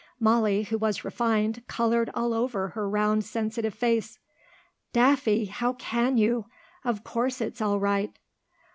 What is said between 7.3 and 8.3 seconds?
it's all right."